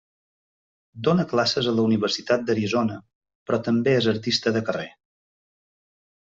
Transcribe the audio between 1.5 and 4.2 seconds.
a la Universitat d'Arizona, però també és